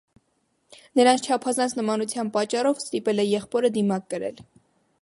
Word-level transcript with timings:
Նրանց 0.99 1.27
չափազանց 1.27 1.75
նմանության 1.81 2.33
պատճառով 2.39 2.83
ստիպել 2.87 3.25
է 3.27 3.31
եղբորը 3.35 3.73
դիմակ 3.79 4.11
կրել։ 4.17 4.45